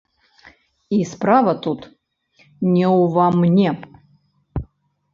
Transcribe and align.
І 0.97 0.99
справа 1.11 1.53
тут 1.67 1.81
не 2.73 2.87
ўва 2.99 3.31
мне. 3.45 3.79